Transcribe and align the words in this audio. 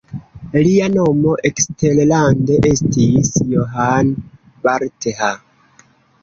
Lia 0.67 0.85
nomo 0.93 1.35
eksterlande 1.49 2.57
estis 2.71 3.29
John 3.51 4.11
Bartha. 4.65 5.31